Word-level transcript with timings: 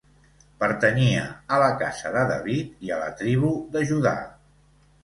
Pertanyia 0.61 1.27
a 1.57 1.59
la 1.65 1.69
Casa 1.83 2.15
de 2.17 2.25
David 2.33 2.89
i 2.89 2.95
a 2.97 2.99
la 3.05 3.13
Tribu 3.21 3.55
de 3.77 3.87
Judà. 3.93 4.17